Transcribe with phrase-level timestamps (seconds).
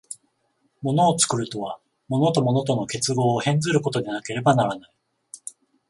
[0.81, 4.91] 物を作るとは、物と物との結合を変ずることでなければならない。